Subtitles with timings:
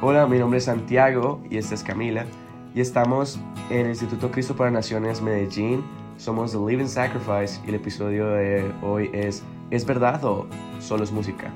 [0.00, 2.24] Hola, mi nombre es Santiago y esta es Camila
[2.72, 3.36] y estamos
[3.68, 5.82] en el Instituto Cristo para Naciones Medellín.
[6.18, 9.42] Somos The Living Sacrifice y el episodio de hoy es
[9.72, 10.46] ¿Es verdad o
[10.78, 11.52] solo es música?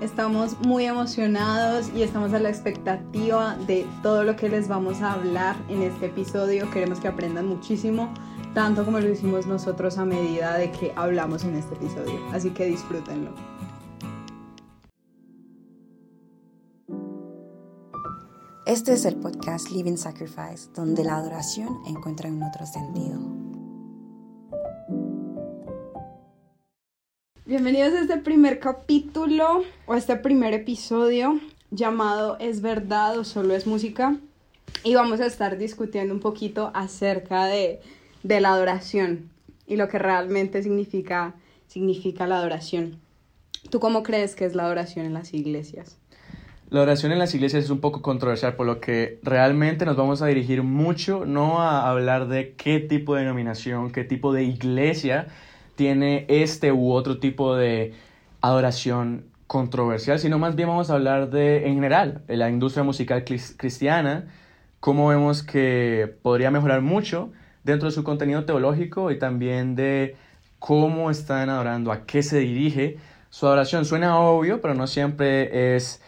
[0.00, 5.12] Estamos muy emocionados y estamos a la expectativa de todo lo que les vamos a
[5.12, 6.68] hablar en este episodio.
[6.72, 8.12] Queremos que aprendan muchísimo,
[8.54, 12.18] tanto como lo hicimos nosotros a medida de que hablamos en este episodio.
[12.32, 13.30] Así que disfrútenlo.
[18.64, 23.18] Este es el podcast Living Sacrifice, donde la adoración encuentra un otro sentido.
[27.44, 31.40] Bienvenidos a este primer capítulo o este primer episodio
[31.72, 34.16] llamado ¿Es verdad o solo es música?
[34.84, 37.80] Y vamos a estar discutiendo un poquito acerca de,
[38.22, 39.32] de la adoración
[39.66, 41.34] y lo que realmente significa,
[41.66, 43.00] significa la adoración.
[43.70, 45.98] ¿Tú cómo crees que es la adoración en las iglesias?
[46.72, 50.22] La oración en las iglesias es un poco controversial, por lo que realmente nos vamos
[50.22, 55.26] a dirigir mucho, no a hablar de qué tipo de denominación, qué tipo de iglesia
[55.76, 57.92] tiene este u otro tipo de
[58.40, 64.32] adoración controversial, sino más bien vamos a hablar de, en general, la industria musical cristiana,
[64.80, 67.32] cómo vemos que podría mejorar mucho
[67.64, 70.16] dentro de su contenido teológico y también de
[70.58, 72.96] cómo están adorando, a qué se dirige
[73.28, 73.84] su adoración.
[73.84, 76.00] Suena obvio, pero no siempre es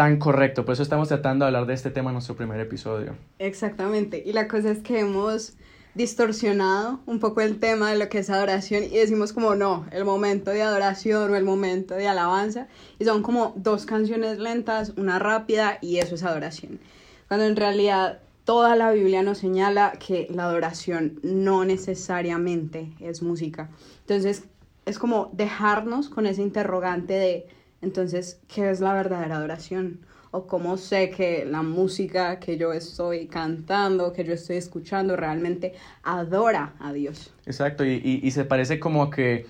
[0.00, 0.64] tan correcto.
[0.64, 3.16] Por eso estamos tratando de hablar de este tema en nuestro primer episodio.
[3.38, 4.22] Exactamente.
[4.24, 5.58] Y la cosa es que hemos
[5.92, 10.06] distorsionado un poco el tema de lo que es adoración y decimos como no, el
[10.06, 12.66] momento de adoración o el momento de alabanza
[12.98, 16.80] y son como dos canciones lentas, una rápida y eso es adoración.
[17.28, 23.68] Cuando en realidad toda la Biblia nos señala que la adoración no necesariamente es música.
[24.00, 24.44] Entonces
[24.86, 30.00] es como dejarnos con ese interrogante de entonces, ¿qué es la verdadera adoración?
[30.32, 35.74] O cómo sé que la música que yo estoy cantando, que yo estoy escuchando, realmente
[36.02, 37.34] adora a Dios.
[37.46, 39.46] Exacto, y, y, se parece como que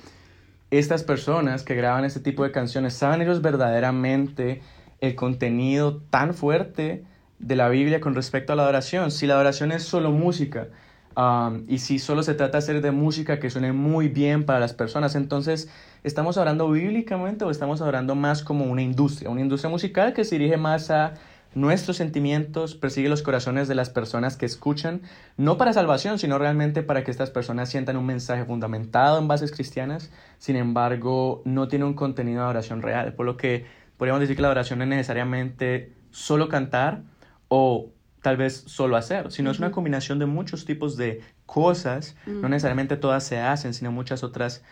[0.71, 4.63] estas personas que graban este tipo de canciones, ¿saben ellos verdaderamente
[5.01, 7.05] el contenido tan fuerte
[7.41, 9.11] de la Biblia con respecto a la adoración?
[9.11, 10.69] Si la adoración es solo música,
[11.17, 14.61] um, y si solo se trata de hacer de música que suene muy bien para
[14.61, 15.69] las personas, entonces
[16.03, 19.29] ¿Estamos hablando bíblicamente o estamos hablando más como una industria?
[19.29, 21.13] Una industria musical que se dirige más a
[21.55, 25.03] nuestros sentimientos, persigue los corazones de las personas que escuchan,
[25.37, 29.53] no para salvación, sino realmente para que estas personas sientan un mensaje fundamentado en bases
[29.53, 33.67] cristianas, sin embargo, no tiene un contenido de oración real, por lo que
[33.99, 37.03] podríamos decir que la oración es necesariamente solo cantar
[37.49, 37.91] o
[38.23, 42.97] tal vez solo hacer, sino es una combinación de muchos tipos de cosas, no necesariamente
[42.97, 44.63] todas se hacen, sino muchas otras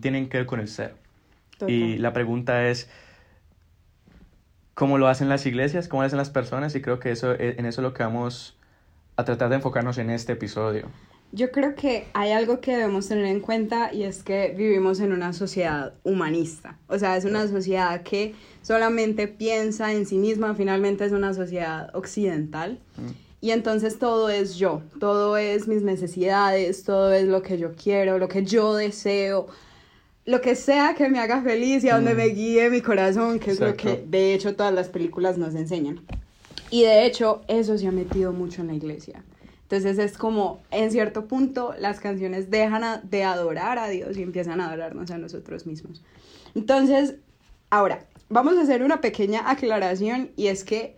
[0.00, 0.96] tienen que ver con el ser.
[1.66, 2.88] Y la pregunta es,
[4.74, 5.88] ¿cómo lo hacen las iglesias?
[5.88, 6.74] ¿Cómo lo hacen las personas?
[6.74, 8.56] Y creo que eso, e, en eso es lo que vamos
[9.16, 10.88] a tratar de enfocarnos en este episodio.
[11.30, 15.12] Yo creo que hay algo que debemos tener en cuenta y es que vivimos en
[15.12, 16.78] una sociedad humanista.
[16.88, 21.94] O sea, es una sociedad que solamente piensa en sí misma, finalmente es una sociedad
[21.94, 22.78] occidental.
[23.40, 28.18] Y entonces todo es yo, todo es mis necesidades, todo es lo que yo quiero,
[28.18, 29.46] lo que yo deseo,
[30.24, 32.34] lo que sea que me haga feliz y a donde me mm.
[32.34, 36.00] guíe mi corazón, que es lo que de hecho todas las películas nos enseñan.
[36.70, 39.22] Y de hecho eso se ha metido mucho en la iglesia.
[39.70, 44.62] Entonces es como, en cierto punto, las canciones dejan de adorar a Dios y empiezan
[44.62, 46.02] a adorarnos a nosotros mismos.
[46.54, 47.16] Entonces,
[47.68, 50.96] ahora, vamos a hacer una pequeña aclaración y es que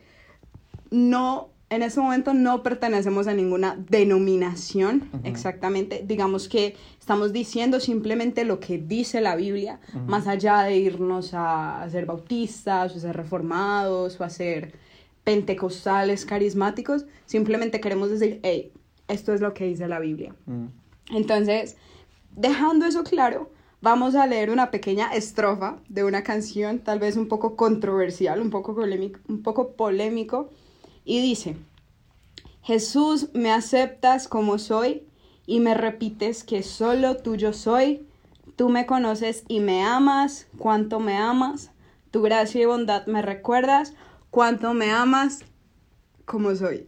[0.93, 6.05] no en ese momento no pertenecemos a ninguna denominación exactamente.
[6.05, 11.87] Digamos que estamos diciendo simplemente lo que dice la Biblia, más allá de irnos a,
[11.91, 14.75] ser bautistas, o a ser reformados, o a ser
[15.31, 17.07] pentecostales, carismáticos.
[17.25, 18.73] Simplemente queremos decir, hey,
[19.07, 20.35] esto es lo que dice la Biblia.
[21.13, 21.77] Entonces,
[22.35, 23.49] dejando eso claro,
[23.81, 28.51] vamos a leer una pequeña estrofa de una canción, tal vez un poco controversial, un
[28.51, 30.51] poco polémico, un poco polémico
[31.05, 31.55] y dice,
[32.63, 35.05] Jesús, me aceptas como soy
[35.47, 38.05] y me repites que solo tuyo soy.
[38.57, 41.71] Tú me conoces y me amas, cuánto me amas.
[42.11, 43.95] Tu gracia y bondad me recuerdas,
[44.31, 45.41] cuánto me amas
[46.25, 46.87] como soy.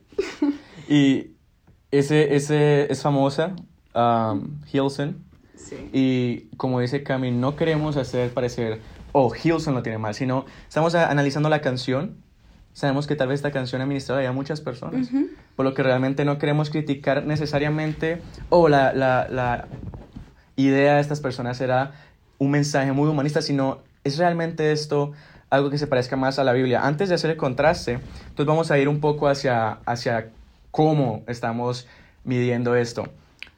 [0.89, 1.33] y
[1.91, 3.55] ese, ese es famosa,
[3.94, 5.25] um, Hilson.
[5.55, 5.91] Sí.
[5.93, 8.81] Y como dice Cami, no queremos hacer parecer,
[9.12, 12.23] oh, Hilson lo tiene mal, sino estamos analizando la canción
[12.73, 15.09] sabemos que tal vez esta canción ha ministrado a muchas personas,
[15.56, 19.69] por lo que realmente no queremos criticar necesariamente, o la, la, la,
[20.55, 21.93] idea de estas personas era
[22.39, 25.12] un mensaje muy humanista, sino es realmente esto
[25.52, 26.87] algo que se parezca más a la Biblia.
[26.87, 30.31] Antes de hacer el contraste, entonces vamos a ir un poco hacia, hacia
[30.70, 31.87] cómo estamos
[32.25, 33.04] midiendo esto.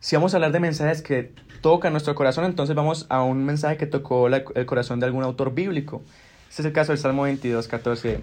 [0.00, 3.76] Si vamos a hablar de mensajes que tocan nuestro corazón, entonces vamos a un mensaje
[3.76, 6.02] que tocó la- el corazón de algún autor bíblico.
[6.50, 8.20] Este es el caso del Salmo 22, 14,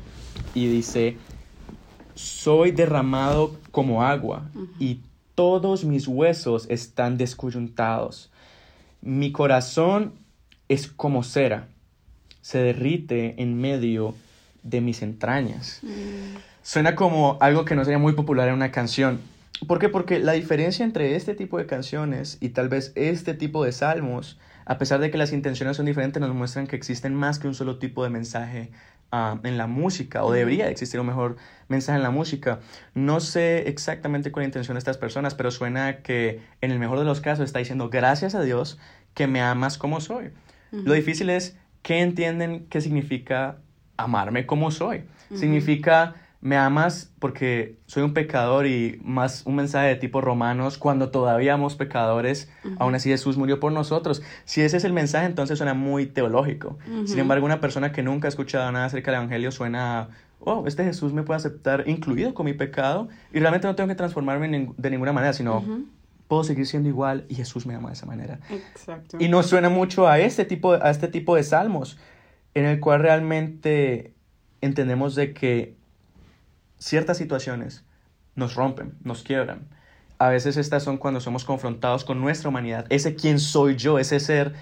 [0.53, 1.15] y dice,
[2.13, 4.99] soy derramado como agua y
[5.33, 8.29] todos mis huesos están descoyuntados.
[9.01, 10.13] Mi corazón
[10.67, 11.67] es como cera,
[12.41, 14.15] se derrite en medio
[14.63, 15.81] de mis entrañas.
[16.63, 19.19] Suena como algo que no sería muy popular en una canción.
[19.67, 19.89] ¿Por qué?
[19.89, 24.39] Porque la diferencia entre este tipo de canciones y tal vez este tipo de salmos,
[24.65, 27.53] a pesar de que las intenciones son diferentes, nos muestran que existen más que un
[27.53, 28.71] solo tipo de mensaje
[29.11, 32.59] ah, en la música, o debería existir un mejor mensaje en la música.
[32.95, 36.79] No sé exactamente cuál es la intención de estas personas, pero suena que en el
[36.79, 38.79] mejor de los casos está diciendo gracias a Dios
[39.13, 40.31] que me amas como soy.
[40.71, 43.57] Lo difícil es que entienden qué significa
[43.97, 45.03] amarme como soy.
[45.33, 51.09] Significa me amas porque soy un pecador y más un mensaje de tipo romanos, cuando
[51.09, 54.23] todavía somos pecadores, aún así Jesús murió por nosotros.
[54.43, 56.79] Si ese es el mensaje, entonces suena muy teológico.
[57.05, 60.83] Sin embargo, una persona que nunca ha escuchado nada acerca del Evangelio suena, oh, este
[60.83, 64.89] Jesús me puede aceptar incluido con mi pecado y realmente no tengo que transformarme de
[64.89, 65.63] ninguna manera, sino
[66.31, 68.39] puedo seguir siendo igual y Jesús me ama de esa manera.
[68.49, 69.17] Exacto.
[69.19, 71.97] Y nos suena mucho a este tipo, a este tipo de salmos,
[72.53, 74.13] en el cual realmente
[74.61, 75.75] entendemos de que
[76.77, 77.83] ciertas situaciones
[78.35, 79.67] nos rompen, nos quiebran.
[80.19, 82.85] A veces estas son cuando somos confrontados con nuestra humanidad.
[82.87, 84.53] Ese quién soy yo, ese ser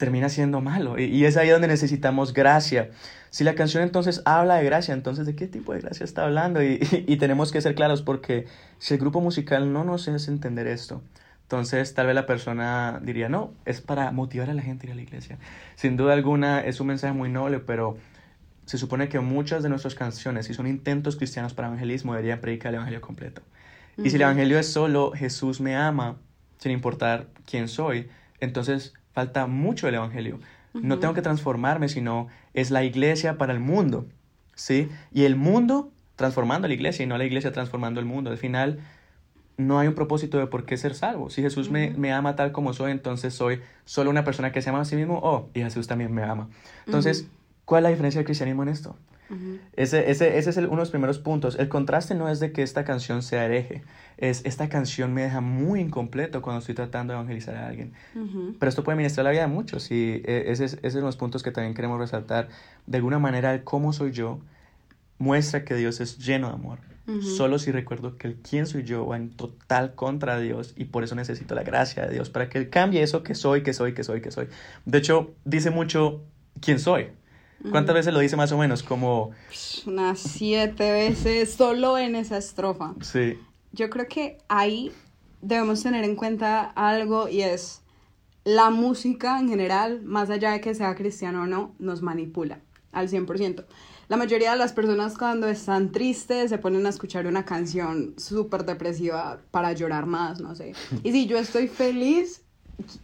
[0.00, 0.98] termina siendo malo.
[0.98, 2.88] Y, y es ahí donde necesitamos gracia.
[3.28, 6.64] Si la canción entonces habla de gracia, entonces ¿de qué tipo de gracia está hablando?
[6.64, 8.46] Y, y tenemos que ser claros porque
[8.78, 11.02] si el grupo musical no nos hace entender esto,
[11.42, 14.92] entonces tal vez la persona diría, no, es para motivar a la gente a ir
[14.92, 15.38] a la iglesia.
[15.76, 17.98] Sin duda alguna es un mensaje muy noble, pero
[18.64, 22.70] se supone que muchas de nuestras canciones, si son intentos cristianos para evangelismo, deberían predicar
[22.70, 23.42] el evangelio completo.
[23.98, 26.16] Y si el evangelio es solo Jesús me ama,
[26.56, 28.08] sin importar quién soy,
[28.40, 30.40] entonces falta mucho del evangelio.
[30.72, 34.06] No tengo que transformarme, sino es la iglesia para el mundo,
[34.54, 34.88] ¿sí?
[35.12, 38.30] Y el mundo transformando a la iglesia y no la iglesia transformando el mundo.
[38.30, 38.78] Al final
[39.56, 41.30] no hay un propósito de por qué ser salvo.
[41.30, 44.70] Si Jesús me, me ama tal como soy, entonces soy solo una persona que se
[44.70, 46.48] ama a sí mismo, oh, y Jesús también me ama.
[46.86, 47.26] Entonces,
[47.64, 48.96] ¿cuál es la diferencia del cristianismo en esto?
[49.74, 51.56] Ese, ese, ese es el- uno de los primeros puntos.
[51.58, 53.82] El contraste no es de que esta canción sea hereje,
[54.18, 57.92] es esta canción me deja muy incompleto cuando estoy tratando de evangelizar a alguien.
[58.58, 61.02] Pero esto puede ministrar la vida de muchos y eh, ese es, ese es uno
[61.02, 62.48] de los puntos que también queremos resaltar.
[62.86, 64.40] De alguna manera, el cómo soy yo
[65.18, 66.78] muestra que Dios es lleno de amor.
[67.22, 71.02] Solo si recuerdo que el quién soy yo va en total contra Dios y por
[71.02, 73.94] eso necesito la gracia de Dios para que Él cambie eso que soy, que soy,
[73.94, 74.46] que soy, que soy.
[74.84, 76.22] De hecho, dice mucho
[76.60, 77.08] quién soy.
[77.70, 78.82] ¿Cuántas veces lo dice más o menos?
[78.82, 79.32] Como,
[79.86, 82.94] Unas siete veces solo en esa estrofa.
[83.02, 83.38] sí,
[83.72, 84.92] Yo creo que ahí
[85.42, 87.82] debemos tener en cuenta algo y es
[88.44, 92.60] la música en general, más allá de que sea cristiano o no, nos manipula
[92.92, 93.64] al 100%.
[94.08, 98.64] La mayoría de las personas cuando están tristes se ponen a escuchar una canción súper
[98.64, 100.72] depresiva para llorar más, no sé.
[101.04, 102.42] Y si yo estoy feliz,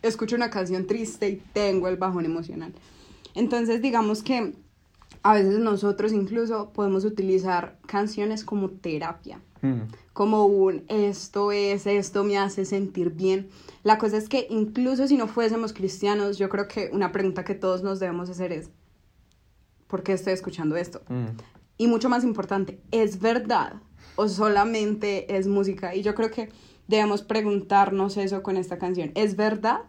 [0.02, 2.72] escucho una canción triste y tengo el bajón emocional.
[3.36, 4.54] Entonces digamos que
[5.22, 12.24] a veces nosotros incluso podemos utilizar canciones como terapia mm, como un esto es, esto
[12.24, 13.48] me hace sentir bien.
[13.82, 17.54] La cosa es que incluso si no fuésemos cristianos, yo creo que una pregunta que
[17.54, 18.70] todos nos debemos hacer es,
[19.86, 21.02] ¿por qué estoy escuchando esto?
[21.08, 21.26] mm.
[21.78, 23.74] Y mucho más importante, ¿es verdad
[24.16, 25.94] o solamente es música?
[25.94, 26.48] Y yo creo que
[26.88, 29.12] debemos preguntarnos eso con esta canción.
[29.14, 29.80] ¿Es verdad?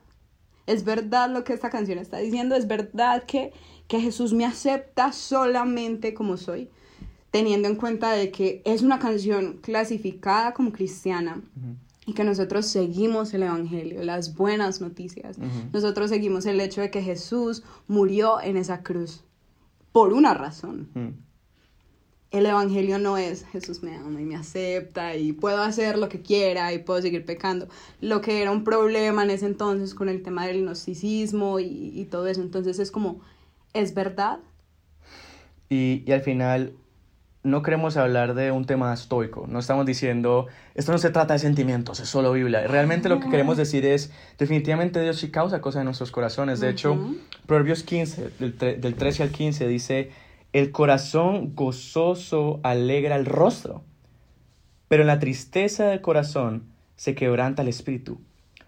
[0.68, 2.56] ¿Es verdad lo que esta canción está diciendo?
[2.56, 3.54] ¿Es verdad que,
[3.88, 6.70] que Jesús me acepta solamente como soy?
[7.32, 11.42] Teniendo en cuenta de que es una canción clasificada como cristiana
[12.06, 15.38] y que nosotros seguimos el Evangelio, las buenas noticias.
[15.74, 19.24] Nosotros seguimos el hecho de que Jesús murió en esa cruz
[19.92, 20.90] por una razón.
[22.32, 26.22] El Evangelio no es Jesús me ama y me acepta y puedo hacer lo que
[26.22, 27.68] quiera y puedo seguir pecando.
[28.02, 32.06] Lo que era un problema en ese entonces con el tema del gnosticismo y, y
[32.06, 32.42] todo eso.
[32.42, 33.22] Entonces es como,
[33.74, 34.40] ¿es verdad?
[35.70, 36.74] Y, y al final
[37.44, 41.40] no queremos hablar de un tema estoico, no estamos diciendo, esto no se trata de
[41.40, 42.68] sentimientos, es solo Biblia.
[42.68, 46.60] Realmente lo que queremos decir es, definitivamente Dios sí causa cosas en nuestros corazones.
[46.60, 47.18] De hecho, Ujú.
[47.46, 50.12] Proverbios 15, del, del 13 al 15, dice,
[50.54, 53.84] el corazón gozoso alegra el rostro,
[54.88, 56.64] pero en la tristeza del corazón
[56.96, 58.20] se quebranta el espíritu.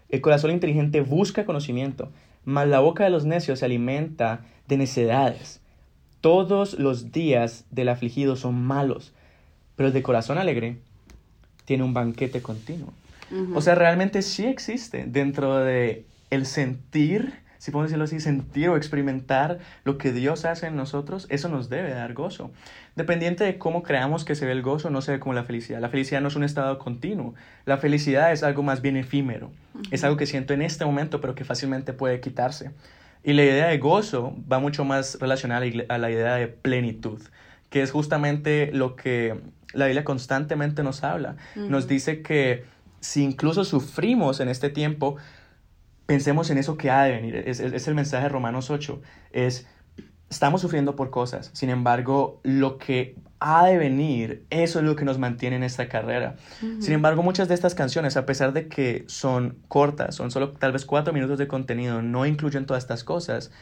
[0.08, 2.10] El corazón inteligente busca conocimiento,
[2.44, 5.60] mas la boca de los necios se alimenta de necedades.
[6.20, 9.14] Todos los días del afligido son malos,
[9.76, 10.78] pero el de corazón alegre
[11.64, 12.92] tiene un banquete continuo.
[13.54, 18.76] O sea, realmente sí existe dentro de el sentir, si podemos decirlo así, sentir o
[18.78, 22.50] experimentar lo que Dios hace en nosotros, eso nos debe dar gozo.
[22.96, 25.78] Dependiente de cómo creamos que se ve el gozo, no se ve como la felicidad.
[25.78, 27.34] La felicidad no es un estado continuo.
[27.66, 29.52] La felicidad es algo más bien efímero.
[29.90, 32.70] Es algo que siento en este momento, pero que fácilmente puede quitarse.
[33.22, 37.20] Y la idea de gozo va mucho más relacionada a la idea de plenitud,
[37.68, 39.38] que es justamente lo que
[39.74, 41.36] la Biblia constantemente nos habla.
[41.56, 42.64] Nos dice que
[43.00, 45.18] si incluso sufrimos en este tiempo,
[46.10, 47.36] pensemos en eso que ha de venir.
[47.36, 49.00] Es, el mensaje de Romanos 8.
[49.30, 49.68] Es,
[50.28, 51.50] estamos sufriendo por cosas.
[51.52, 55.88] Sin embargo, lo que ha de venir, eso es lo que nos mantiene en esta
[55.88, 56.34] carrera.
[56.80, 60.72] Sin embargo, muchas de estas canciones, a pesar de que son cortas, son solo tal
[60.72, 63.52] vez cuatro minutos de contenido, no incluyen todas estas cosas,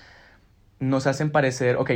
[0.80, 1.90] nos hacen parecer, ok,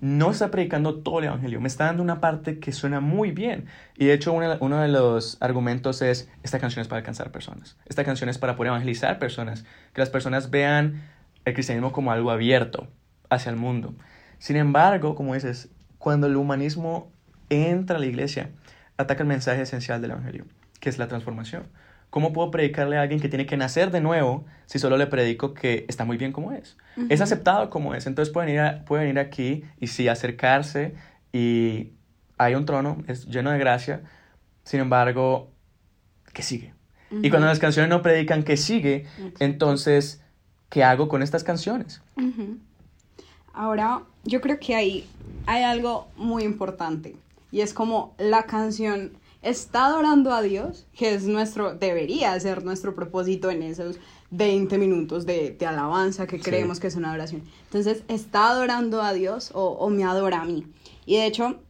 [0.00, 3.66] no está predicando todo el Evangelio, me está dando una parte que suena muy bien.
[3.96, 8.02] Y de hecho uno, de los argumentos es, esta canción es para alcanzar personas, esta
[8.02, 11.02] canción es para poder evangelizar personas, que las personas vean
[11.44, 12.88] el cristianismo como algo abierto
[13.28, 13.94] hacia el mundo.
[14.38, 17.12] Sin embargo, como dices, cuando el humanismo
[17.50, 18.50] entra a la iglesia,
[18.96, 20.46] ataca el mensaje esencial del Evangelio,
[20.80, 21.64] que es la transformación.
[22.10, 25.54] ¿Cómo puedo predicarle a alguien que tiene que nacer de nuevo si solo le predico
[25.54, 26.76] que está muy bien como es?
[27.08, 28.06] Es aceptado como es.
[28.06, 30.94] Entonces pueden ir, pueden ir aquí y sí acercarse
[31.32, 31.92] y
[32.36, 34.02] hay un trono, es lleno de gracia.
[34.64, 35.52] Sin embargo,
[36.32, 36.74] ¿qué sigue?
[37.22, 39.06] Y cuando las canciones no predican que sigue,
[39.40, 40.22] entonces,
[40.68, 42.02] ¿qué hago con estas canciones?
[43.52, 45.08] Ahora, yo creo que ahí
[45.46, 47.16] hay algo muy importante
[47.50, 52.94] y es como la canción está adorando a Dios, que es nuestro, debería ser nuestro
[52.94, 53.98] propósito en esos
[54.30, 57.42] 20 minutos de, alabanza que creemos que es una adoración.
[57.64, 60.66] Entonces, ¿está adorando a Dios o, o me adora a mí?
[61.06, 61.60] Y de hecho,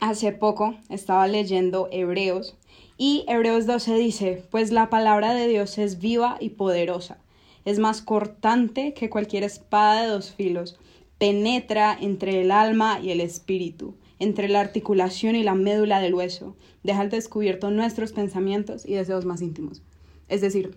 [0.00, 2.56] hace poco estaba leyendo Hebreos
[2.96, 7.18] y Hebreos 12 dice, pues la palabra de Dios es viva y poderosa,
[7.64, 10.78] es más cortante que cualquier espada de dos filos,
[11.18, 16.56] penetra entre el alma y el espíritu entre la articulación y la médula del hueso,
[16.82, 19.82] deja al descubierto nuestros pensamientos y deseos más íntimos.
[20.28, 20.76] Es decir,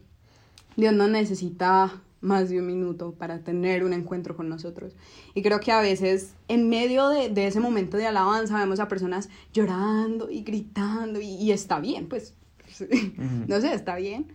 [0.77, 4.95] Dios no necesita más de un minuto para tener un encuentro con nosotros.
[5.33, 9.29] Y creo que a veces en medio de, ese momento de alabanza vemos a personas
[9.53, 12.35] llorando y gritando y, está bien, pues,
[13.47, 14.31] no sé, está bien.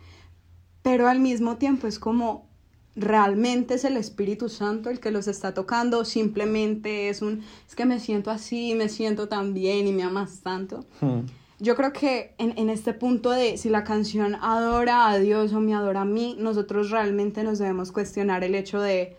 [0.83, 2.49] Pero al mismo tiempo es como,
[2.97, 7.85] realmente es el Espíritu Santo el que los está tocando, simplemente es un, es que
[7.85, 10.87] me siento así, me siento tan bien y me amas tanto.
[11.01, 11.21] Hmm.
[11.59, 15.61] Yo creo que en, en, este punto de si la canción adora a Dios o
[15.61, 19.17] me adora a mí, nosotros realmente nos debemos cuestionar el hecho de,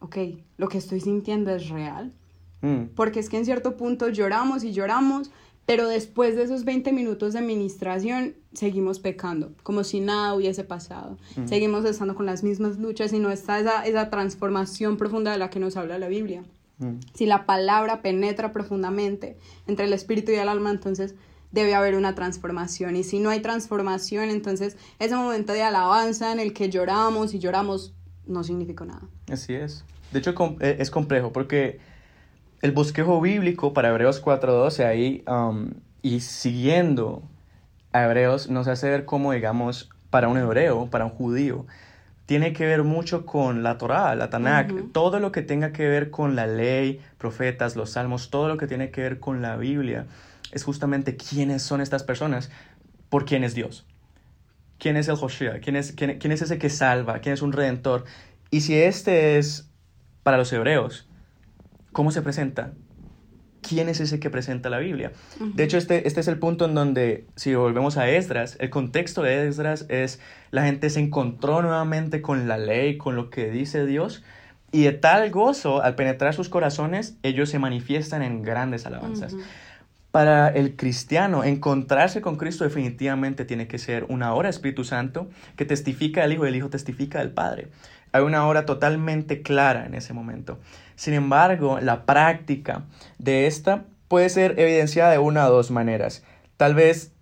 [0.00, 0.16] ok,
[0.56, 2.12] lo que estoy sintiendo es real.
[2.62, 2.84] Hmm.
[2.94, 5.30] Porque es que en cierto punto lloramos y lloramos,
[5.66, 11.16] pero después de esos 20 minutos de administración, seguimos pecando, como si nada hubiese pasado.
[11.46, 15.50] Seguimos estando con las mismas luchas y no está esa, esa transformación profunda de la
[15.50, 16.44] que nos habla la Biblia.
[17.14, 21.14] Si la palabra penetra profundamente entre el espíritu y el alma, entonces
[21.52, 22.96] debe haber una transformación.
[22.96, 27.38] Y si no hay transformación, entonces ese momento de alabanza en el que lloramos y
[27.38, 27.94] lloramos
[28.26, 29.02] no significa nada.
[29.30, 29.84] Así es.
[30.12, 31.78] De hecho, eh, es complejo porque
[32.62, 35.70] el bosquejo bíblico para Hebreos 4.12 ahí, um,
[36.02, 37.22] y siguiendo
[37.92, 41.66] a Hebreos, nos hace ver cómo, digamos, para un hebreo, para un judío,
[42.26, 46.10] tiene que ver mucho con la Torá, la Tanakh, todo lo que tenga que ver
[46.10, 50.06] con la ley, profetas, los salmos, todo lo que tiene que ver con la Biblia,
[50.52, 52.50] es justamente quiénes son estas personas,
[53.10, 53.86] por quién es Dios.
[54.78, 55.60] ¿Quién es el Joshua?
[55.62, 57.20] ¿Quién es, quién, quién es ese que salva?
[57.20, 58.04] ¿Quién es un redentor?
[58.50, 59.70] Y si este es
[60.22, 61.08] para los hebreos,
[61.94, 62.72] ¿Cómo se presenta?
[63.62, 65.12] ¿Quién es ese que presenta la Biblia?
[65.54, 69.22] De hecho, este, este es el punto en donde, si volvemos a Esdras, el contexto
[69.22, 70.20] de Esdras es
[70.50, 74.24] la gente se encontró nuevamente con la ley, con lo que dice Dios,
[74.72, 79.36] y de tal gozo, al penetrar sus corazones, ellos se manifiestan en grandes alabanzas.
[80.10, 85.64] Para el cristiano, encontrarse con Cristo definitivamente tiene que ser una hora Espíritu Santo que
[85.64, 87.68] testifica del Hijo y el Hijo testifica del Padre.
[88.10, 90.58] Hay una hora totalmente clara en ese momento.
[90.96, 92.84] Sin embargo, la práctica
[93.18, 96.22] de esta puede ser evidenciada de una o dos maneras.
[96.56, 97.12] Tal vez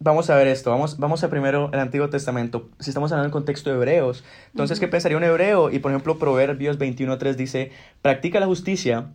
[0.00, 2.70] vamos a ver esto, vamos, vamos a primero el Antiguo Testamento.
[2.80, 5.70] Si estamos hablando en contexto de hebreos, entonces, ¿qué pensaría un hebreo?
[5.70, 7.70] Y por ejemplo, Proverbios 21.3 dice,
[8.02, 9.12] practica la justicia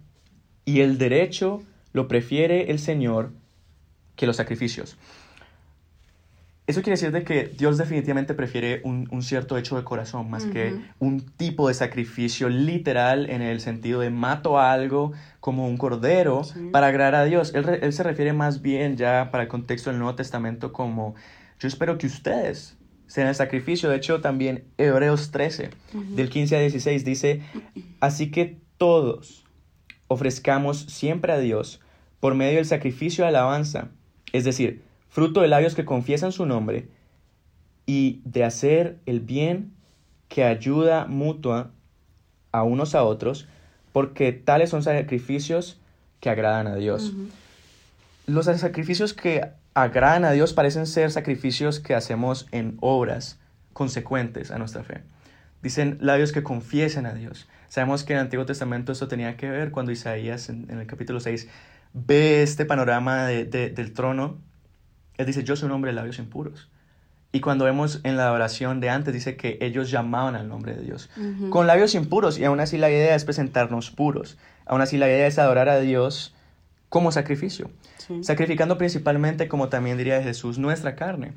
[0.64, 3.32] y el derecho lo prefiere el Señor
[4.16, 4.98] que los sacrificios.
[6.68, 10.46] Eso quiere decir de que Dios definitivamente prefiere un, un cierto hecho de corazón más
[10.46, 15.78] que un tipo de sacrificio literal en el sentido de mato a algo como un
[15.78, 16.70] cordero Sí.
[16.72, 17.54] para agradar a Dios.
[17.54, 21.14] Él, él se refiere más bien ya para el contexto del Nuevo Testamento como
[21.60, 23.90] yo espero que ustedes sean el sacrificio.
[23.90, 25.70] De hecho, también Hebreos 13,
[26.16, 27.42] del 15 a 16 dice,
[28.00, 29.46] así que todos
[30.08, 31.80] ofrezcamos siempre a Dios
[32.20, 33.90] por medio del sacrificio de alabanza,
[34.34, 34.82] es decir,
[35.16, 36.90] fruto de labios que confiesan su nombre,
[37.86, 39.72] y de hacer el bien
[40.28, 41.72] que ayuda mutua
[42.52, 43.48] a unos a otros,
[43.94, 45.80] porque tales son sacrificios
[46.20, 47.14] que agradan a Dios.
[48.28, 53.40] Los sacrificios que agradan a Dios parecen ser sacrificios que hacemos en obras
[53.72, 55.04] consecuentes a nuestra fe.
[55.62, 57.48] Dicen labios que confiesen a Dios.
[57.70, 60.88] Sabemos que en el Antiguo Testamento esto tenía que ver cuando Isaías en, en el
[60.88, 61.48] capítulo 6
[61.94, 64.40] ve este panorama de- de- del trono.
[65.18, 66.70] Él dice, yo soy un hombre de labios impuros.
[67.32, 70.84] Y cuando vemos en la oración de antes, dice que ellos llamaban al nombre de
[70.84, 71.10] Dios.
[71.50, 74.38] Con labios impuros, y aún así la idea es presentarnos puros.
[74.66, 76.34] Aún así la idea es adorar a Dios
[76.88, 77.70] como sacrificio.
[77.98, 78.24] Sí.
[78.24, 81.34] Sacrificando principalmente, como también diría Jesús, nuestra carne.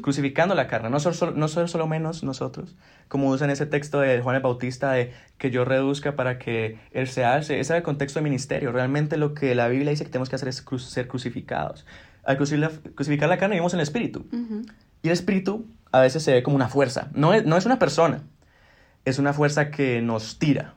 [0.00, 2.74] Crucificando la carne, no ser, no ser solo menos nosotros,
[3.08, 6.78] como usa en ese texto de Juan el Bautista de que yo reduzca para que
[6.92, 7.60] Él se alce.
[7.60, 8.72] Ese es el contexto de ministerio.
[8.72, 11.86] Realmente lo que la Biblia dice que tenemos que hacer es cru- ser crucificados.
[12.26, 14.26] Al crucif- crucificar la carne vivimos en el espíritu.
[14.32, 14.62] Ujú.
[15.02, 17.08] Y el espíritu a veces se ve como una fuerza.
[17.14, 18.22] No es, no es una persona,
[19.04, 20.74] es una fuerza que nos tira,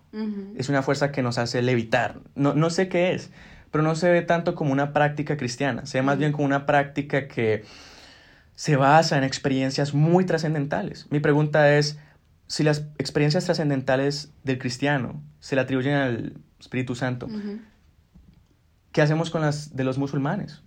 [0.55, 2.19] es una fuerza que nos hace levitar.
[2.35, 3.31] No, no sé qué es,
[3.71, 6.65] pero no se ve tanto como una práctica cristiana, se ve más bien como una
[6.67, 7.65] práctica que
[8.55, 11.07] se basa en experiencias muy trascendentales.
[11.09, 11.97] Mi pregunta es,
[12.47, 17.59] si las experiencias trascendentales del cristiano se le atribuyen al Espíritu Santo, Ujú.
[18.91, 20.61] ¿qué hacemos con las de los musulmanes?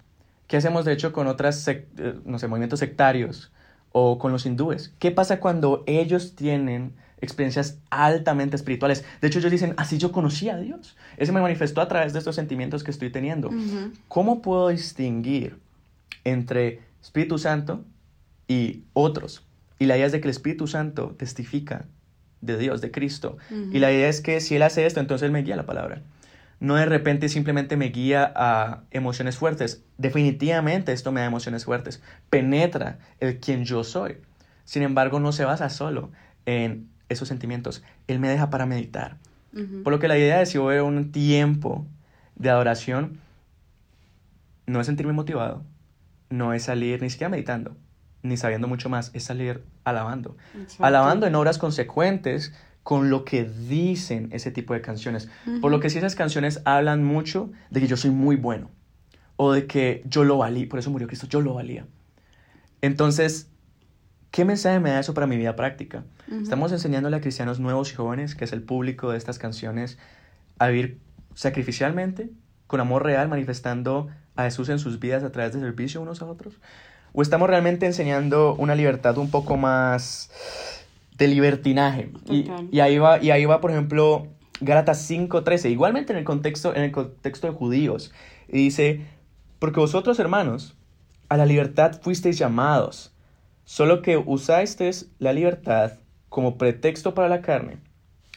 [0.53, 3.51] ¿Qué hacemos de hecho con otras, sec- eh, no sé, movimientos sectarios
[3.91, 4.93] o con los hindúes?
[4.99, 6.93] ¿Qué pasa cuando ellos tienen
[7.23, 9.03] experiencias altamente espirituales?
[9.23, 10.95] De hecho, ellos dicen, así yo conocí a Dios.
[11.17, 13.49] Ese me manifestó a través de estos sentimientos que estoy teniendo.
[14.09, 15.57] ¿Cómo puedo distinguir
[16.25, 17.83] entre Espíritu Santo
[18.47, 19.47] y otros?
[19.79, 21.87] Y la idea es de que el Espíritu Santo testifica
[22.43, 23.39] de Dios, de Cristo.
[23.73, 26.03] Y la idea es que si Él hace esto, entonces Él me guía la palabra.
[26.63, 29.83] No de repente simplemente me guía a emociones fuertes.
[29.99, 32.01] Definitivamente esto me da emociones fuertes.
[32.31, 34.19] Penetra el quien yo soy.
[34.65, 36.13] Sin embargo, no se basa solo
[36.47, 37.83] en esos sentimientos.
[38.07, 39.17] Él me deja para meditar.
[39.83, 41.85] Por lo que la idea de si voy a un tiempo
[42.37, 43.19] de adoración
[44.67, 45.65] no es sentirme motivado,
[46.31, 47.77] no es salir ni siquiera meditando,
[48.23, 50.37] ni sabiendo mucho más, es salir alabando.
[50.55, 50.85] Exacto.
[50.85, 55.29] Alabando en obras consecuentes con lo que dicen ese tipo de canciones.
[55.61, 58.71] Por lo que si esas canciones hablan mucho de que yo soy muy bueno
[59.37, 61.87] o de que yo lo valí, por eso murió Cristo, yo lo valía.
[62.81, 63.49] Entonces,
[64.31, 66.05] ¿qué mensaje me da eso para mi vida práctica?
[66.43, 69.99] Estamos enseñándole a cristianos nuevos y jóvenes, que es el público de estas canciones,
[70.59, 70.99] a vivir
[71.35, 72.31] sacrificialmente,
[72.67, 76.27] con amor real, manifestando a Jesús en sus vidas a través del servicio unos a
[76.27, 76.59] otros.
[77.13, 80.31] ¿O estamos realmente enseñando una libertad un poco más
[81.17, 82.11] de libertinaje?
[82.29, 84.29] Y, y ahí va, y ahí va, por ejemplo,
[84.61, 88.13] Gálatas 5:13, igualmente en el contexto, en el contexto de judíos.
[88.49, 89.07] Y dice,
[89.59, 90.77] porque vosotros, hermanos,
[91.29, 93.15] a la libertad fuisteis llamados,
[93.65, 95.95] solo que usasteis la libertad
[96.29, 97.79] como pretexto para la carne,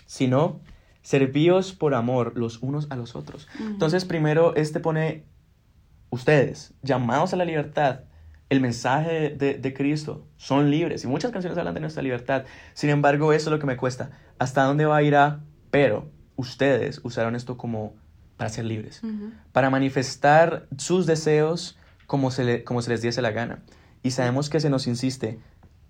[0.05, 0.59] sino
[1.01, 3.47] servíos por amor los unos a los otros.
[3.59, 5.23] Entonces, primero, este pone
[6.09, 8.01] ustedes, llamados a la libertad,
[8.49, 11.03] el mensaje de, de Cristo, son libres.
[11.03, 12.45] Y muchas canciones hablan de nuestra libertad.
[12.73, 14.11] Sin embargo, eso es lo que me cuesta.
[14.39, 15.39] ¿Hasta dónde va a ir a?
[15.71, 17.93] Pero ustedes usaron esto como
[18.37, 19.01] para ser libres,
[19.53, 23.63] para manifestar sus deseos como se, le- como se les diese la gana.
[24.03, 25.39] Y sabemos que se nos insiste,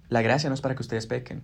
[0.09, 1.41] la gracia no es para que ustedes pequen,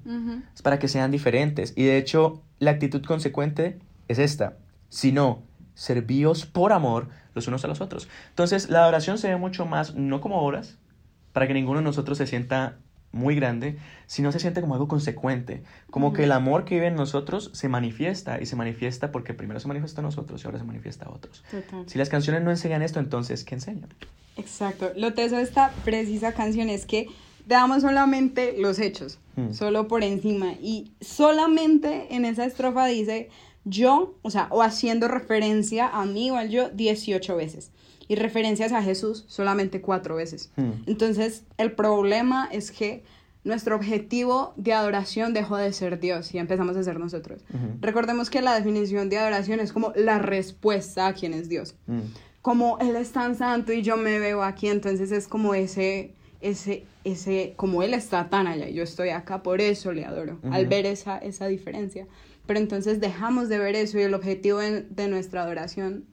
[0.54, 1.74] es para que sean diferentes.
[1.76, 4.58] Y de hecho, la actitud consecuente es esta,
[4.89, 5.43] sino
[5.74, 8.08] servíos por amor los unos a los otros.
[8.30, 10.78] Entonces, la adoración se ve mucho más, no como obras,
[11.34, 12.78] para que ninguno de nosotros se sienta
[13.13, 16.96] muy grande, sino se siente como algo consecuente, como que el amor que vive en
[16.96, 20.63] nosotros se manifiesta y se manifiesta porque primero se manifiesta a nosotros y ahora se
[20.63, 21.44] manifiesta a otros.
[21.52, 21.84] Total.
[21.89, 23.94] Si las canciones no enseñan esto, entonces, ¿qué enseñan?
[24.38, 24.91] Exacto.
[24.96, 27.08] Lo teso de esta precisa canción es que
[27.46, 29.54] damos solamente los hechos, Mm.
[29.54, 30.54] solo por encima.
[30.62, 33.30] Y solamente en esa estrofa dice
[33.63, 37.72] yo, o sea, o haciendo referencia a mí o al yo 18 veces.
[38.12, 40.52] Y referencias a Jesús solamente cuatro veces.
[40.58, 40.71] Mm.
[40.86, 43.06] Entonces, el problema es que
[43.45, 47.45] nuestro objetivo de adoración dejó de ser Dios y empezamos a ser nosotros.
[47.54, 47.78] Ujú.
[47.80, 52.02] Recordemos que la definición de adoración es como la respuesta a quién es Dios Mm.
[52.41, 56.86] como Él es tan santo y yo me veo aquí, entonces es como ese ese,
[57.06, 60.88] ese, como él está tan allá, yo estoy acá, por eso le adoro, al ver
[60.88, 62.08] esa, esa diferencia.
[62.47, 66.06] Pero entonces dejamos de ver eso y el objetivo de, de nuestra adoración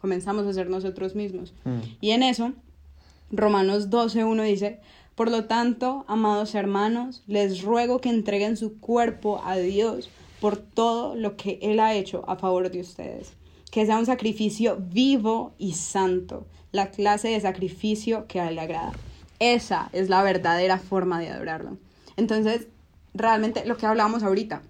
[0.00, 1.52] comenzamos a ser nosotros mismos.
[1.64, 1.78] Mm.
[2.00, 2.52] Y en eso,
[3.30, 4.80] Romanos 12, 1 dice,
[5.14, 10.08] por lo tanto, amados hermanos, les ruego que entreguen su cuerpo a Dios
[10.40, 13.34] por todo lo que Él ha hecho a favor de ustedes.
[13.70, 18.62] Que sea un sacrificio vivo y santo, la clase de sacrificio que a Él le
[18.62, 18.92] agrada.
[19.38, 21.76] Esa es la verdadera forma de adorarlo.
[22.16, 22.68] Entonces,
[23.14, 24.62] realmente lo que hablamos ahorita,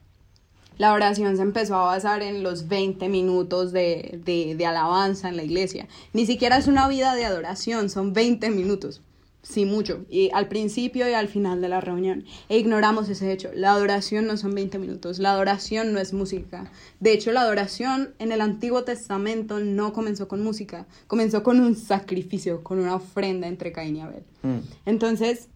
[0.80, 5.36] la oración se empezó a basar en los 20 minutos de, de, de, alabanza en
[5.36, 5.86] la iglesia.
[6.14, 9.02] Ni siquiera es una vida de adoración, son 20 minutos,
[9.42, 12.24] sí mucho, y al principio y al final de la reunión.
[12.48, 13.50] E ignoramos ese hecho.
[13.54, 16.72] La adoración no son 20 minutos, la adoración no es música.
[16.98, 21.76] De hecho, la adoración en el Antiguo Testamento no comenzó con música, comenzó con un
[21.76, 24.24] sacrificio, con una ofrenda entre Caín y Abel.
[24.42, 24.60] Mm.
[24.86, 25.50] Entonces,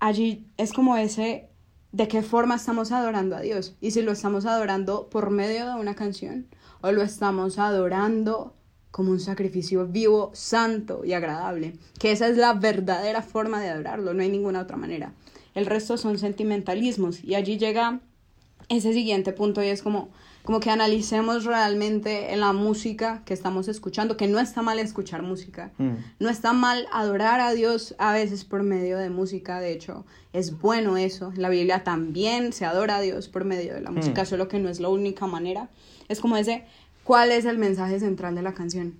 [0.00, 1.51] allí es como ese
[1.92, 5.80] de qué forma estamos adorando a Dios y si lo estamos adorando por medio de
[5.80, 6.46] una canción
[6.80, 8.54] o lo estamos adorando
[8.90, 14.12] como un sacrificio vivo, santo y agradable, que esa es la verdadera forma de adorarlo,
[14.12, 15.14] no hay ninguna otra manera.
[15.54, 18.00] El resto son sentimentalismos y allí llega
[18.68, 20.10] ese siguiente punto y es como
[20.44, 25.22] como que analicemos realmente en la música que estamos escuchando, que no está mal escuchar
[25.22, 25.92] música, Mm.
[26.18, 30.58] no está mal adorar a Dios a veces por medio de música, de hecho es
[30.60, 34.48] bueno eso, la Biblia también se adora a Dios por medio de la música, solo
[34.48, 35.68] que no es la única manera,
[36.08, 36.64] es como ese,
[37.04, 38.94] ¿cuál es el mensaje central de la canción?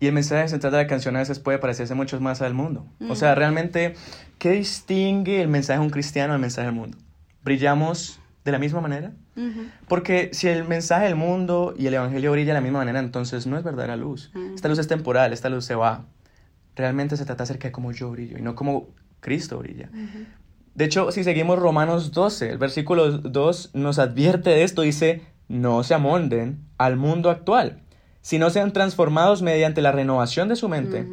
[0.00, 2.84] Y el mensaje central de la canción a veces puede parecerse mucho más al mundo.
[3.08, 3.94] O sea, realmente,
[4.38, 6.98] ¿qué distingue el mensaje de un cristiano del mensaje del mundo?
[7.44, 9.12] ¿Brillamos de la misma manera?
[9.88, 13.46] Porque si el mensaje del mundo y el evangelio brilla de la misma manera, entonces
[13.46, 14.30] no es verdadera luz.
[14.54, 16.06] Esta luz es temporal, esta luz se va.
[16.76, 18.88] Realmente se trata acerca de cómo yo brillo y no como
[19.20, 19.90] Cristo brilla.
[20.74, 25.82] De hecho, si seguimos Romanos 12, el versículo 2 nos advierte de esto, dice, no
[25.82, 27.82] se amolden al mundo actual,
[28.22, 31.06] sino sean transformados mediante la renovación de su mente.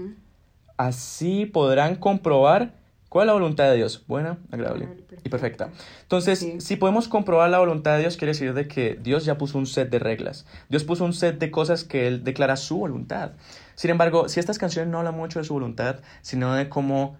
[0.77, 2.78] Así podrán comprobar
[3.09, 4.87] cuál es la voluntad de Dios, buena, agradable
[5.23, 5.69] y perfecta.
[6.03, 6.61] Entonces, Sí.
[6.61, 9.65] si podemos comprobar la voluntad de Dios, quiere decir de que Dios ya puso un
[9.65, 10.45] set de reglas.
[10.69, 13.31] Dios puso un set de cosas que Él declara su voluntad.
[13.75, 17.17] Sin embargo, si estas canciones no hablan mucho de su voluntad, sino de cómo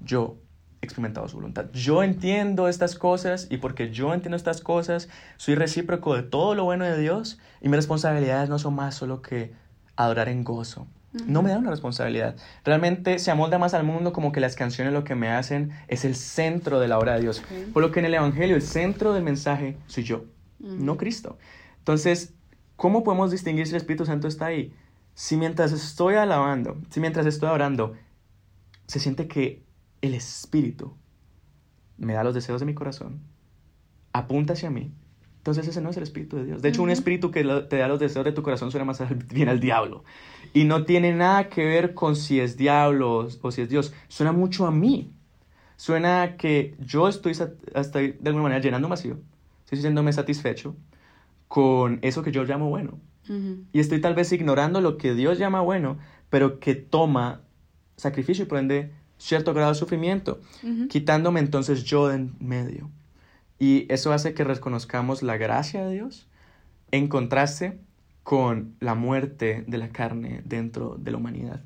[0.00, 0.36] yo
[0.80, 1.66] he experimentado su voluntad.
[1.72, 6.64] Yo entiendo estas cosas y porque yo entiendo estas cosas, soy recíproco de todo lo
[6.64, 9.52] bueno de Dios y mis responsabilidades no son más solo que
[9.96, 10.86] adorar en gozo.
[11.26, 12.34] No me da una responsabilidad.
[12.64, 16.04] Realmente se amolda más al mundo como que las canciones lo que me hacen es
[16.04, 17.42] el centro de la obra de Dios.
[17.72, 20.24] Por lo que en el Evangelio el centro del mensaje soy yo,
[20.58, 21.38] no Cristo.
[21.78, 22.34] Entonces,
[22.76, 24.74] ¿cómo podemos distinguir si el Espíritu Santo está ahí?
[25.14, 27.94] Si mientras estoy alabando, si mientras estoy orando,
[28.88, 29.62] se siente que
[30.02, 30.96] el Espíritu
[31.96, 33.20] me da los deseos de mi corazón,
[34.12, 34.92] apunta hacia mí,
[35.44, 36.62] entonces ese no es el Espíritu de Dios.
[36.62, 39.14] De hecho, un espíritu que te da los deseos de tu corazón suena más al-
[39.14, 40.02] bien al diablo.
[40.54, 43.92] Y no tiene nada que ver con si es diablo o- si es Dios.
[44.08, 45.12] Suena mucho a mí.
[45.76, 47.32] Suena a que yo estoy,
[47.74, 49.18] estoy de alguna manera llenando vacío.
[49.64, 50.76] Estoy sintiéndome satisfecho
[51.48, 52.98] con eso que yo llamo bueno.
[53.72, 55.98] Y estoy tal vez ignorando lo que Dios llama bueno,
[56.30, 57.42] pero que toma
[57.98, 60.40] sacrificio y por ende cierto grado de sufrimiento,
[60.88, 62.90] quitándome entonces yo de en medio.
[63.58, 66.28] Y eso hace que reconozcamos la gracia de Dios
[66.90, 67.78] en contraste
[68.22, 71.62] con la muerte de la carne dentro de la humanidad.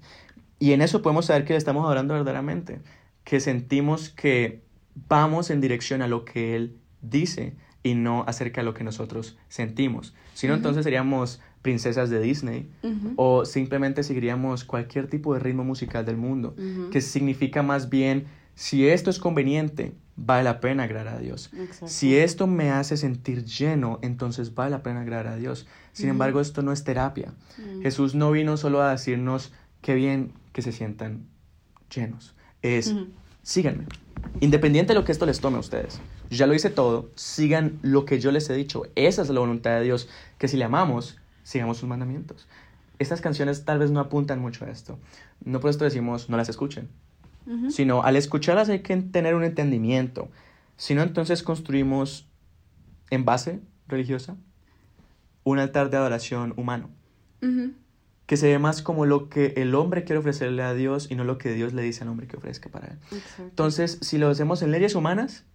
[0.59, 2.81] Y en eso podemos saber que le estamos adorando verdaderamente,
[3.25, 4.63] que sentimos que
[5.09, 9.39] vamos en dirección a lo que Él dice y no acerca de lo que nosotros
[9.49, 10.15] sentimos.
[10.35, 12.71] Si no, entonces seríamos princesas de Disney
[13.17, 16.55] o simplemente seguiríamos cualquier tipo de ritmo musical del mundo,
[16.91, 18.27] que significa más bien,
[18.59, 21.49] si esto es conveniente, vale la pena agradar a Dios.
[21.57, 21.87] Exacto.
[21.87, 25.69] Si esto me hace sentir lleno, entonces vale la pena agradar a Dios.
[25.93, 27.35] Sin embargo, esto no es terapia.
[27.57, 27.83] Mm.
[27.83, 31.29] Jesús no vino solo a decirnos qué bien que se sientan
[31.89, 32.35] llenos.
[32.61, 33.07] Es, Ujú.
[33.45, 33.87] síganme.
[34.41, 36.01] Independiente de lo que esto les tome a ustedes.
[36.29, 37.13] Ya lo hice todo.
[37.15, 38.83] Sigan lo que yo les he dicho.
[38.97, 40.09] Esa es la voluntad de Dios.
[40.37, 42.49] Que si le amamos, sigamos sus mandamientos.
[42.99, 44.99] Estas canciones tal vez no apuntan mucho a esto.
[45.45, 46.89] No por esto decimos no las escuchen.
[47.71, 50.29] Sino al escucharlas hay que tener un entendimiento.
[50.77, 52.29] Si no, entonces construimos
[53.11, 54.37] en base religiosa
[55.45, 56.91] un altar de adoración humano
[58.27, 61.25] que se ve más como lo que el hombre quiere ofrecerle a Dios y no
[61.25, 62.99] lo que Dios le dice al hombre que ofrezca para él.
[63.11, 63.43] Exacto.
[63.43, 65.47] Entonces, si lo hacemos en leyes humanas,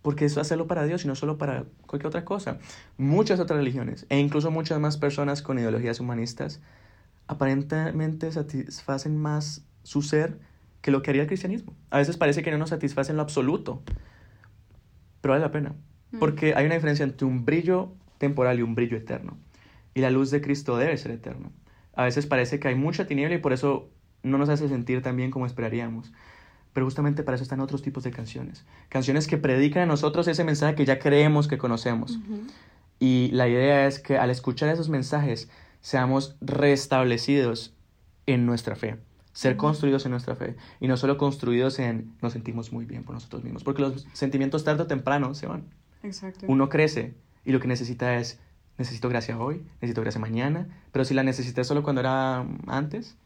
[0.00, 2.58] porque eso hacerlo para Dios y no solo para cualquier otra cosa.
[2.96, 6.60] Muchas otras religiones e incluso muchas más personas con ideologías humanistas
[7.26, 10.38] aparentemente satisfacen más su ser
[10.80, 11.74] que lo que haría el cristianismo.
[11.90, 13.82] A veces parece que no nos satisface en lo absoluto,
[15.20, 15.74] pero vale la pena,
[16.12, 16.18] Mm.
[16.18, 19.38] porque hay una diferencia entre un brillo temporal y un brillo eterno.
[19.94, 21.50] Y la luz de Cristo debe ser eterna.
[21.94, 23.90] A veces parece que hay mucha tiniebla y por eso
[24.22, 26.12] no nos hace sentir tan bien como esperaríamos.
[26.72, 28.64] Pero justamente para eso están otros tipos de canciones.
[28.88, 32.18] Canciones que predican a nosotros ese mensaje que ya creemos que conocemos.
[33.00, 37.74] Y la idea es que al escuchar esos mensajes seamos restablecidos
[38.26, 38.98] en nuestra fe,
[39.32, 43.14] ser construidos en nuestra fe y no solo construidos en nos sentimos muy bien por
[43.14, 45.64] nosotros mismos, porque los sentimientos tarde o temprano se van.
[46.02, 46.46] Exacto.
[46.48, 47.14] Uno crece
[47.44, 48.38] y lo que necesita es
[48.78, 53.16] necesito gracia hoy, necesito gracia mañana, pero si la necesité solo cuando era antes,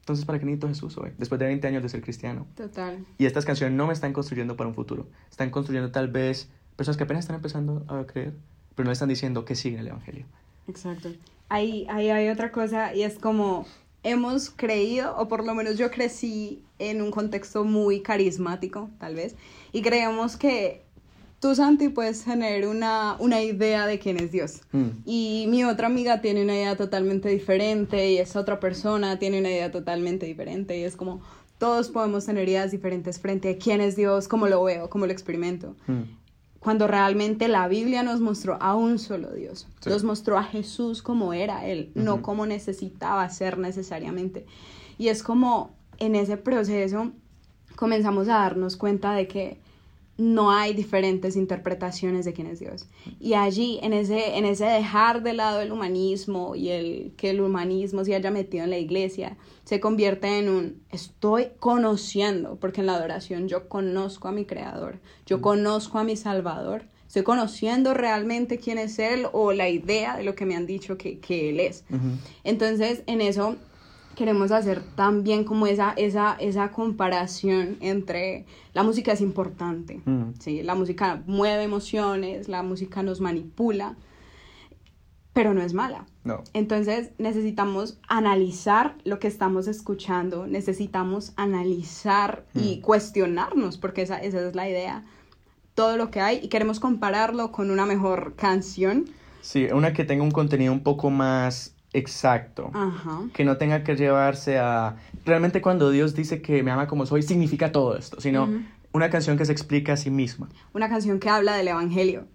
[0.00, 1.12] entonces ¿para qué necesito Jesús hoy?
[1.18, 2.46] Después de 20 años de ser cristiano.
[2.56, 3.06] Total.
[3.16, 5.08] Y estas canciones no me están construyendo para un futuro.
[5.30, 8.34] Están construyendo tal vez personas que apenas están empezando a creer,
[8.74, 10.26] pero no están diciendo que siguen el Evangelio.
[10.68, 11.10] Exacto.
[11.48, 13.66] Ahí, ahí hay otra cosa y es como
[14.04, 19.34] hemos creído, o por lo menos yo crecí en un contexto muy carismático, tal vez,
[19.72, 20.82] y creemos que
[21.40, 24.60] tú, Santi, puedes tener una, una idea de quién es Dios.
[24.72, 24.88] Mm.
[25.04, 29.50] Y mi otra amiga tiene una idea totalmente diferente y esa otra persona tiene una
[29.50, 31.20] idea totalmente diferente y es como
[31.58, 35.12] todos podemos tener ideas diferentes frente a quién es Dios, cómo lo veo, cómo lo
[35.12, 36.23] experimento Mm.
[36.64, 39.68] Cuando realmente la Biblia nos mostró a un solo Dios.
[39.80, 39.90] Sí.
[39.90, 44.46] Nos mostró a Jesús como era Él, no como necesitaba ser necesariamente.
[44.96, 47.12] Y es como en ese proceso
[47.76, 49.60] comenzamos a darnos cuenta de que
[50.16, 52.86] no hay diferentes interpretaciones de quién es Dios.
[53.20, 57.40] Y allí, en ese, en ese dejar de lado el humanismo y el que el
[57.40, 62.86] humanismo se haya metido en la iglesia, se convierte en un estoy conociendo, porque en
[62.86, 68.58] la adoración yo conozco a mi creador, yo conozco a mi salvador, estoy conociendo realmente
[68.58, 71.60] quién es Él o la idea de lo que me han dicho que, que Él
[71.60, 71.84] es.
[72.44, 73.56] Entonces, en eso
[74.14, 80.34] queremos hacer también como esa, esa, esa comparación entre la música es importante, Mm.
[80.38, 80.62] ¿sí?
[80.62, 83.96] la música mueve emociones, la música nos manipula,
[85.32, 86.06] pero no es mala.
[86.22, 86.42] No.
[86.52, 92.80] Entonces necesitamos analizar lo que estamos escuchando, necesitamos analizar y Mm.
[92.82, 95.02] cuestionarnos, porque esa, esa es la idea,
[95.74, 99.06] todo lo que hay y queremos compararlo con una mejor canción.
[99.40, 102.70] Sí, una que tenga un contenido un poco más exacto.
[102.74, 103.22] Ajá.
[103.32, 104.96] Que no tenga que llevarse a...
[105.24, 108.48] Realmente cuando Dios dice que me ama como soy, significa todo esto, sino
[108.92, 110.48] una canción que se explica a sí misma.
[110.74, 112.26] una canción que habla del Evangelio.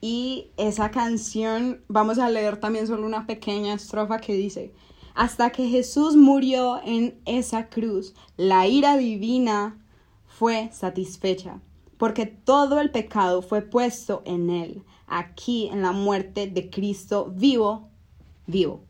[0.00, 4.74] Y esa canción, vamos a leer también solo una pequeña estrofa que dice,
[5.14, 9.78] hasta que Jesús murió en esa cruz, la ira divina
[10.26, 11.60] fue satisfecha,
[11.98, 17.88] porque todo el pecado fue puesto en él, aquí en la muerte de Cristo vivo,
[18.46, 18.82] vivo.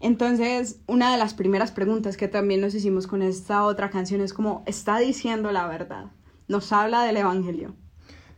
[0.00, 4.32] Entonces, una de las primeras preguntas que también nos hicimos con esta otra canción es
[4.32, 6.06] como, ¿está diciendo la verdad?
[6.46, 7.74] Nos habla del Evangelio.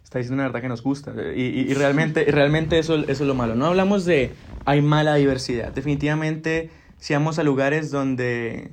[0.02, 1.12] Está diciendo una verdad que nos gusta.
[1.36, 3.54] Y, y- y realmente, realmente eso, eso es lo malo.
[3.54, 4.32] No hablamos de
[4.64, 5.72] hay mala diversidad.
[5.72, 8.72] Definitivamente, si vamos a lugares donde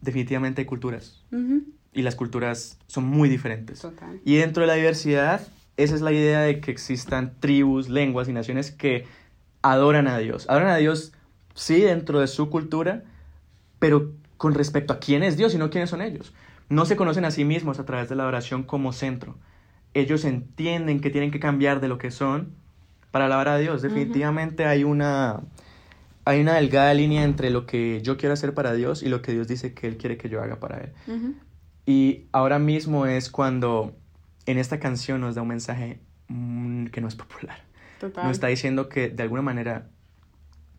[0.00, 1.22] definitivamente hay culturas.
[1.92, 3.80] Y las culturas son muy diferentes.
[3.80, 4.20] Total.
[4.24, 8.32] Y dentro de la diversidad, esa es la idea de que existan tribus, lenguas y
[8.32, 9.04] naciones que
[9.62, 10.46] adoran a Dios.
[10.48, 11.12] Adoran a Dios,
[11.56, 13.02] sí, dentro de su cultura,
[13.80, 16.32] pero con respecto a quién es Dios y no quiénes son ellos.
[16.68, 19.36] No se conocen a sí mismos a través de la adoración como centro.
[19.94, 22.54] Ellos entienden que tienen que cambiar de lo que son
[23.10, 23.82] para alabar a Dios.
[23.82, 25.40] Definitivamente hay una
[26.26, 29.32] hay una delgada línea entre lo que yo quiero hacer para Dios y lo que
[29.32, 31.36] Dios dice que Él quiere que yo haga para Él.
[31.86, 33.96] Y ahora mismo es cuando
[34.44, 37.64] en esta canción nos da un mensaje mm, que no es popular.
[38.00, 38.24] Total.
[38.24, 39.88] Nos está diciendo que de alguna manera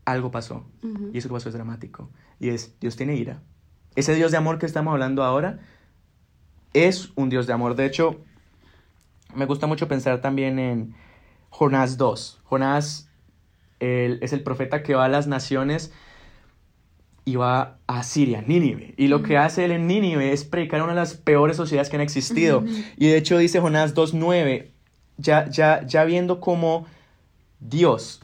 [0.07, 0.65] algo pasó.
[1.13, 2.09] Y eso que pasó es dramático.
[2.39, 3.43] Y es, Dios tiene ira.
[3.95, 5.59] Ese Dios de amor que estamos hablando ahora
[6.73, 7.75] es un Dios de amor.
[7.75, 8.21] De hecho,
[9.35, 10.95] me gusta mucho pensar también en
[11.49, 12.39] Jonás 2.
[12.45, 13.09] Jonás
[13.81, 15.91] él es el profeta que va a las naciones
[17.25, 18.93] y va a Siria, Nínive.
[18.95, 21.97] Y lo que hace él en Nínive es predicar una de las peores sociedades que
[21.97, 22.63] han existido.
[22.95, 24.71] Y de hecho dice Jonás 2.9,
[25.17, 26.85] ya, ya, ya viendo cómo
[27.59, 28.21] Dios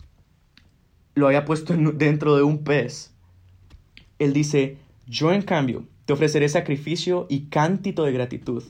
[1.15, 3.11] lo había puesto en- dentro de un pez,
[4.19, 8.63] él dice, yo en cambio te ofreceré sacrificio y cántito de gratitud.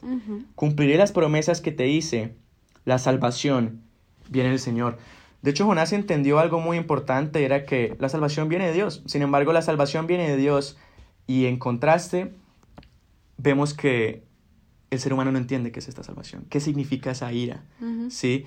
[0.56, 2.36] Cumpliré las promesas que te hice,
[2.86, 3.82] la salvación
[4.30, 4.98] viene del Señor.
[5.42, 9.04] De hecho, Jonás entendió algo muy importante, era que la salvación viene de Dios.
[9.08, 10.78] Sin embargo, la salvación viene de Dios
[11.28, 12.32] y en contraste
[13.38, 14.24] vemos que
[14.90, 17.64] el ser humano no entiende qué es esta salvación, qué significa esa ira.
[18.12, 18.46] ¿sí?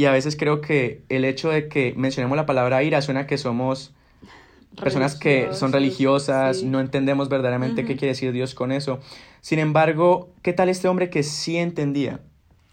[0.00, 3.36] Y a veces creo que el hecho de que mencionemos la palabra ira suena que
[3.36, 3.92] somos
[4.74, 6.64] personas que son religiosas, sí.
[6.64, 7.98] no entendemos verdaderamente qué Ujú.
[7.98, 9.00] quiere decir Dios con eso.
[9.42, 12.20] Sin embargo, ¿qué tal este hombre que sí entendía?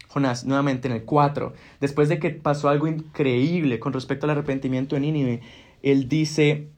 [0.08, 4.96] Jonás, nuevamente en el 4, después de que pasó algo increíble con respecto al arrepentimiento
[4.96, 5.42] en Nínive,
[5.84, 6.70] él dice,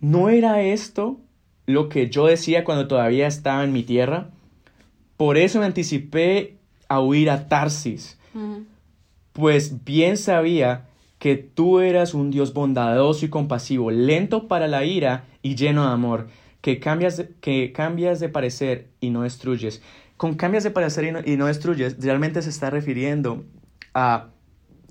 [0.00, 1.20] ¿no era esto
[1.66, 4.30] lo que yo decía cuando todavía estaba en mi tierra?
[5.16, 6.56] Por eso me anticipé
[6.88, 8.64] a huir a Tarsis, Ujú.
[9.40, 10.86] Pues bien sabía
[11.18, 15.92] que tú eras un Dios bondadoso y compasivo, lento para la ira y lleno de
[15.92, 16.28] amor,
[16.60, 19.80] que cambias de, que cambias de parecer y no destruyes.
[20.18, 23.44] Con cambias de parecer y no, y no destruyes, realmente se está refiriendo
[23.94, 24.28] a,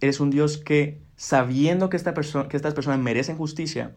[0.02, 3.96] eres un Dios que, sabiendo que, esta que estas personas merecen justicia,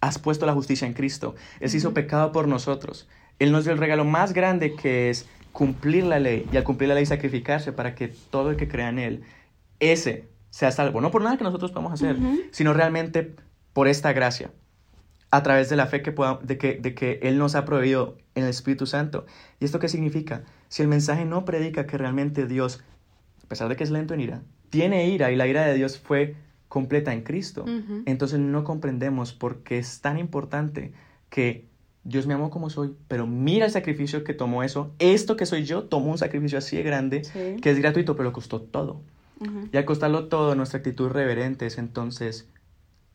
[0.00, 1.34] has puesto la justicia en Cristo.
[1.60, 3.08] Él se hizo pecado por nosotros.
[3.38, 6.88] Él nos dio el regalo más grande que es cumplir la ley y al cumplir
[6.88, 9.22] la ley sacrificarse para que todo el que crea en Él,
[9.80, 11.00] ese sea salvo.
[11.00, 12.16] No por nada que nosotros podamos hacer,
[12.50, 13.34] sino realmente
[13.72, 14.50] por esta gracia,
[15.30, 18.16] a través de la fe que, pueda- de que, de que Él nos ha proveído
[18.34, 19.26] en el Espíritu Santo.
[19.60, 20.44] ¿Y esto qué significa?
[20.68, 22.82] Si el mensaje no predica que realmente Dios,
[23.44, 25.98] a pesar de que es lento en ira, tiene ira y la ira de Dios
[25.98, 26.36] fue
[26.68, 27.64] completa en Cristo,
[28.06, 30.92] entonces no comprendemos por qué es tan importante
[31.28, 31.66] que
[32.04, 34.92] Dios me amó como soy, pero mira el sacrificio que tomó eso.
[34.98, 37.56] Esto que soy yo tomó un sacrificio así de grande, Sí.
[37.60, 39.02] que es gratuito, pero costó todo.
[39.72, 42.48] Y al costarlo todo, nuestra actitud reverente es entonces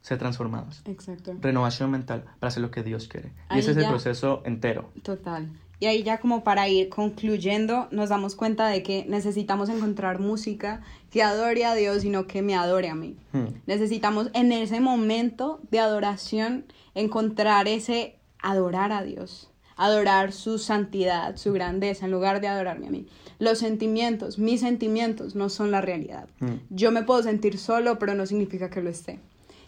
[0.02, 0.82] ser transformados.
[0.86, 1.36] Exacto.
[1.40, 3.32] Renovación mental para hacer lo que Dios quiere.
[3.52, 4.92] Y ese es el proceso entero.
[5.04, 5.50] Total.
[5.80, 10.82] Y ahí ya como para ir concluyendo, nos damos cuenta de que necesitamos encontrar música
[11.10, 13.18] que adore a Dios y no que me adore a mí.
[13.32, 13.48] Hmm.
[13.66, 19.51] Necesitamos en ese momento de adoración encontrar ese adorar a Dios,
[19.84, 23.08] adorar su santidad, su grandeza, en lugar de adorarme a mí.
[23.40, 26.30] Los sentimientos, mis sentimientos no son la realidad.
[26.40, 26.54] Mm.
[26.70, 29.20] Yo me puedo sentir solo, pero no significa que lo esté.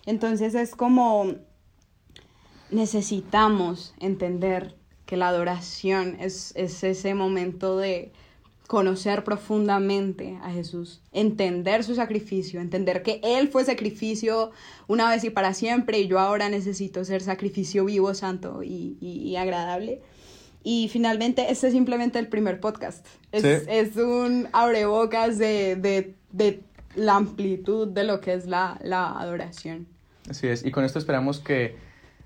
[0.06, 1.34] Entonces es como
[2.69, 8.13] necesitamos entender que la adoración es, es ese momento de
[8.73, 14.49] conocer profundamente a Jesús, entender su sacrificio, entender que Él fue sacrificio
[14.88, 19.29] una vez y para siempre y yo ahora necesito ser sacrificio vivo, santo y, y-
[19.29, 20.01] y agradable.
[20.63, 23.05] Y finalmente, este es simplemente el primer podcast.
[23.31, 23.49] Es, Sí.
[23.69, 26.63] es un abrebocas de, de, de
[26.95, 29.86] la amplitud de lo que es la, la adoración.
[30.27, 30.65] Así es.
[30.65, 31.75] Y con esto esperamos que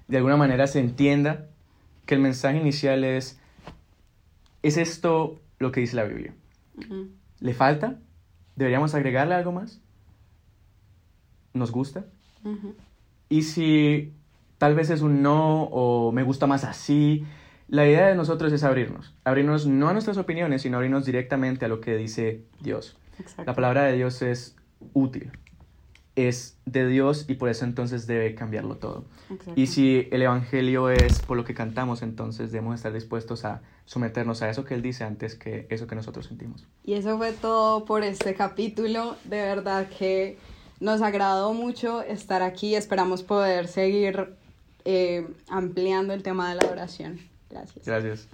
[0.07, 1.47] de alguna manera se entienda
[2.05, 3.37] que el mensaje inicial es,
[4.63, 6.33] ¿es esto lo que dice la Biblia?
[7.39, 7.99] ¿Le falta?
[8.55, 9.81] ¿Deberíamos agregarle algo más?
[11.53, 12.05] ¿Nos gusta?
[13.29, 14.13] Y si
[14.57, 17.25] tal vez es un no o me gusta más así,
[17.67, 19.13] la idea de nosotros es abrirnos.
[19.23, 22.97] Abrirnos no a nuestras opiniones, sino abrirnos directamente a lo que dice Dios.
[23.19, 23.43] Exacto.
[23.45, 24.55] La palabra de Dios es
[24.93, 25.31] útil,
[26.17, 29.05] es de Dios y por eso entonces debe cambiarlo todo.
[29.29, 29.53] Exacto.
[29.55, 34.41] Y si el Evangelio es por lo que cantamos, entonces debemos estar dispuestos a someternos
[34.41, 36.65] a eso que Él dice antes que eso que nosotros sentimos.
[36.83, 39.15] Y eso fue todo por este capítulo.
[39.25, 40.37] De verdad que
[40.79, 42.75] nos agradó mucho estar aquí.
[42.75, 44.35] Esperamos poder seguir
[44.85, 47.19] eh, ampliando el tema de la adoración.
[47.49, 47.85] Gracias.
[47.85, 48.27] Gracias.